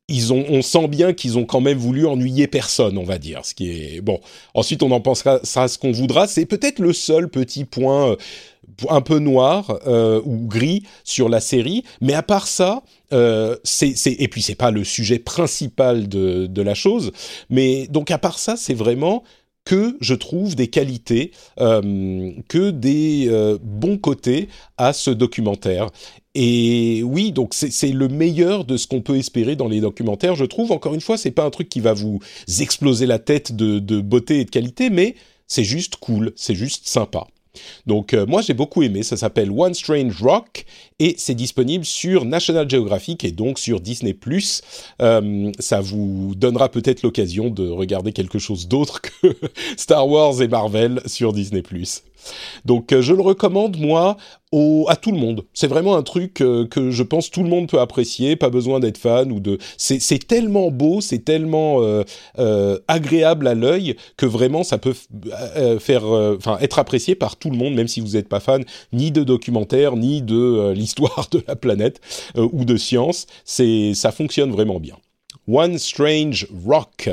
on 0.10 0.62
sent 0.62 0.88
bien 0.88 1.14
qu'ils 1.14 1.38
ont 1.38 1.46
quand 1.46 1.62
même 1.62 1.78
voulu 1.78 2.06
ennuyer 2.06 2.48
personne, 2.48 2.98
on 2.98 3.04
va 3.04 3.18
dire. 3.18 3.46
Ce 3.46 3.54
qui 3.54 3.70
est 3.70 4.02
bon. 4.02 4.20
Ensuite, 4.54 4.84
on 4.84 4.92
en 4.92 5.02
pensera 5.02 5.40
ça 5.44 5.68
ce 5.68 5.78
qu'on 5.78 5.92
voudra. 5.92 6.28
C'est 6.28 6.46
peut-être 6.46 6.80
le 6.80 6.94
seul 6.94 7.30
petit 7.30 7.66
point 7.66 8.12
euh, 8.12 8.16
un 8.90 9.02
peu 9.02 9.20
noir 9.20 9.80
euh, 9.88 10.22
ou 10.26 10.48
gris 10.48 10.84
sur 11.04 11.30
la 11.30 11.40
série, 11.40 11.84
mais 12.02 12.14
à 12.14 12.24
part 12.24 12.48
ça, 12.48 12.84
euh, 13.14 13.56
c'est 13.64 13.94
et 14.08 14.28
puis 14.28 14.42
c'est 14.42 14.56
pas 14.56 14.72
le 14.72 14.84
sujet 14.84 15.20
principal 15.20 16.08
de 16.08 16.62
la 16.62 16.74
chose, 16.74 17.12
mais 17.50 17.88
donc 17.88 18.12
à 18.12 18.18
part 18.18 18.40
ça, 18.40 18.56
c'est 18.58 18.74
vraiment 18.74 19.24
que 19.66 19.96
je 20.02 20.14
trouve 20.14 20.56
des 20.56 20.68
qualités, 20.68 21.32
que 21.58 22.70
des 22.70 23.58
bons 23.62 23.98
côtés 23.98 24.50
à 24.78 24.92
ce 24.92 25.10
documentaire. 25.10 25.90
Et 26.36 27.04
oui, 27.04 27.32
donc 27.32 27.54
c'est 27.54 27.92
le 27.92 28.08
meilleur 28.08 28.66
de 28.66 28.78
ce 28.78 28.88
qu'on 28.88 29.02
peut 29.02 29.18
espérer 29.18 29.56
dans 29.56 29.68
les 29.68 29.82
documentaires, 29.82 30.36
je 30.36 30.46
trouve. 30.46 30.72
Encore 30.72 30.96
une 30.96 31.02
fois, 31.02 31.18
c'est 31.18 31.32
pas 31.32 31.46
un 31.46 31.52
truc 31.52 31.70
qui 31.70 31.80
va 31.80 31.94
vous 31.94 32.20
exploser 32.60 33.06
la 33.06 33.20
tête 33.20 33.56
de, 33.56 33.80
de 33.80 34.02
beauté 34.02 34.40
et 34.40 34.46
de 34.46 34.50
qualité, 34.50 34.90
mais 34.90 35.16
c'est 35.48 35.64
juste 35.64 35.98
cool, 35.98 36.34
c'est 36.36 36.56
juste 36.56 36.88
sympa. 36.88 37.28
Donc 37.86 38.14
euh, 38.14 38.26
moi 38.26 38.42
j'ai 38.42 38.54
beaucoup 38.54 38.82
aimé, 38.84 39.04
ça 39.04 39.18
s'appelle 39.18 39.52
One 39.52 39.74
Strange 39.74 40.22
Rock 40.22 40.66
et 41.00 41.16
c'est 41.18 41.36
disponible 41.36 41.86
sur 41.86 42.26
National 42.26 42.70
Geographic 42.70 43.24
et 43.24 43.32
donc 43.32 43.60
sur 43.60 43.80
Disney⁇ 43.80 44.14
euh, 45.02 45.52
ça 45.60 45.82
vous 45.82 46.34
donnera 46.36 46.70
peut-être 46.70 47.04
l'occasion 47.04 47.50
de 47.50 47.70
regarder 47.70 48.12
quelque 48.12 48.40
chose 48.40 48.68
d'autre 48.68 49.02
que 49.02 49.36
Star 49.78 50.08
Wars 50.08 50.42
et 50.42 50.48
Marvel 50.48 51.02
sur 51.06 51.34
Disney⁇ 51.34 51.62
donc 52.66 52.92
euh, 52.92 53.02
je 53.02 53.14
le 53.14 53.22
recommande 53.22 53.78
moi 53.80 54.18
à 54.88 54.96
tout 54.96 55.12
le 55.12 55.18
monde. 55.18 55.46
C'est 55.56 55.66
vraiment 55.66 55.96
un 55.96 56.04
truc 56.04 56.40
euh, 56.40 56.68
que 56.68 56.92
je 56.92 57.02
pense 57.02 57.32
tout 57.32 57.42
le 57.42 57.50
monde 57.50 57.68
peut 57.68 57.80
apprécier, 57.80 58.36
pas 58.36 58.52
besoin 58.52 58.80
d'être 58.80 59.00
fan 59.00 59.32
ou 59.32 59.40
de. 59.40 59.58
C'est 59.78 60.28
tellement 60.28 60.70
beau, 60.70 61.02
c'est 61.02 61.26
tellement 61.26 61.80
euh, 61.82 62.80
agréable 62.88 63.48
à 63.48 63.56
l'œil 63.56 63.96
que 64.16 64.28
vraiment 64.28 64.64
ça 64.64 64.78
peut 64.78 64.94
faire, 65.80 66.06
enfin 66.06 66.60
être 66.62 66.78
apprécié 66.78 67.16
par 67.16 67.36
tout 67.36 67.50
le 67.50 67.58
monde, 67.58 67.74
même 67.74 67.88
si 67.88 68.00
vous 68.00 68.10
n'êtes 68.10 68.30
pas 68.30 68.40
fan 68.40 68.64
ni 68.92 69.10
de 69.10 69.24
documentaire 69.24 69.96
ni 69.96 70.22
de 70.22 70.72
l'histoire 70.72 71.28
de 71.32 71.44
la 71.48 71.56
planète 71.56 72.00
ou 72.36 72.64
de 72.64 72.78
science. 72.78 73.26
C'est 73.46 73.96
ça 73.96 74.12
fonctionne 74.12 74.52
vraiment 74.52 74.80
bien. 74.80 74.98
One 75.48 75.80
Strange 75.80 76.48
Rock. 76.66 77.10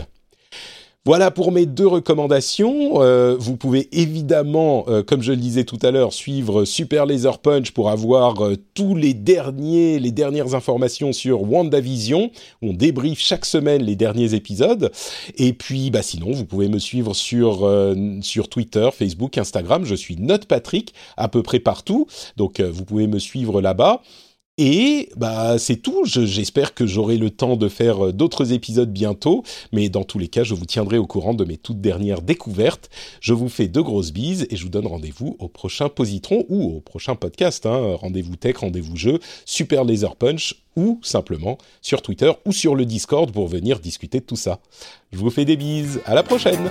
Voilà 1.06 1.30
pour 1.30 1.50
mes 1.50 1.64
deux 1.64 1.86
recommandations. 1.86 3.00
Euh, 3.02 3.34
vous 3.38 3.56
pouvez 3.56 3.88
évidemment, 3.98 4.84
euh, 4.88 5.02
comme 5.02 5.22
je 5.22 5.32
le 5.32 5.38
disais 5.38 5.64
tout 5.64 5.78
à 5.80 5.90
l'heure, 5.90 6.12
suivre 6.12 6.66
Super 6.66 7.06
Laser 7.06 7.38
Punch 7.38 7.70
pour 7.70 7.88
avoir 7.88 8.44
euh, 8.44 8.56
tous 8.74 8.94
les 8.94 9.14
derniers, 9.14 9.98
les 9.98 10.10
dernières 10.10 10.54
informations 10.54 11.14
sur 11.14 11.50
WandaVision. 11.50 12.30
On 12.60 12.74
débriefe 12.74 13.18
chaque 13.18 13.46
semaine 13.46 13.82
les 13.82 13.96
derniers 13.96 14.34
épisodes. 14.34 14.92
Et 15.38 15.54
puis, 15.54 15.90
bah 15.90 16.02
sinon, 16.02 16.32
vous 16.32 16.44
pouvez 16.44 16.68
me 16.68 16.78
suivre 16.78 17.14
sur 17.14 17.66
sur 18.20 18.50
Twitter, 18.50 18.90
Facebook, 18.92 19.38
Instagram. 19.38 19.86
Je 19.86 19.94
suis 19.94 20.16
Note 20.16 20.44
Patrick 20.44 20.92
à 21.16 21.28
peu 21.28 21.42
près 21.42 21.60
partout. 21.60 22.08
Donc, 22.36 22.60
vous 22.60 22.84
pouvez 22.84 23.06
me 23.06 23.18
suivre 23.18 23.62
là-bas. 23.62 24.02
Et 24.62 25.08
bah 25.16 25.56
c'est 25.56 25.76
tout. 25.76 26.04
J'espère 26.04 26.74
que 26.74 26.86
j'aurai 26.86 27.16
le 27.16 27.30
temps 27.30 27.56
de 27.56 27.66
faire 27.66 28.08
euh, 28.08 28.12
d'autres 28.12 28.52
épisodes 28.52 28.92
bientôt. 28.92 29.42
Mais 29.72 29.88
dans 29.88 30.04
tous 30.04 30.18
les 30.18 30.28
cas, 30.28 30.44
je 30.44 30.52
vous 30.52 30.66
tiendrai 30.66 30.98
au 30.98 31.06
courant 31.06 31.32
de 31.32 31.46
mes 31.46 31.56
toutes 31.56 31.80
dernières 31.80 32.20
découvertes. 32.20 32.90
Je 33.22 33.32
vous 33.32 33.48
fais 33.48 33.68
de 33.68 33.80
grosses 33.80 34.12
bises 34.12 34.46
et 34.50 34.56
je 34.56 34.64
vous 34.64 34.68
donne 34.68 34.86
rendez-vous 34.86 35.34
au 35.38 35.48
prochain 35.48 35.88
Positron 35.88 36.44
ou 36.50 36.76
au 36.76 36.80
prochain 36.80 37.14
podcast. 37.14 37.64
Hein. 37.64 37.96
Rendez-vous 37.98 38.36
tech, 38.36 38.58
rendez-vous 38.58 38.96
jeu, 38.96 39.18
Super 39.46 39.82
Laser 39.82 40.14
Punch 40.14 40.56
ou 40.76 41.00
simplement 41.02 41.56
sur 41.80 42.02
Twitter 42.02 42.30
ou 42.44 42.52
sur 42.52 42.74
le 42.74 42.84
Discord 42.84 43.32
pour 43.32 43.48
venir 43.48 43.80
discuter 43.80 44.20
de 44.20 44.26
tout 44.26 44.36
ça. 44.36 44.60
Je 45.10 45.16
vous 45.16 45.30
fais 45.30 45.46
des 45.46 45.56
bises. 45.56 46.02
À 46.04 46.14
la 46.14 46.22
prochaine. 46.22 46.70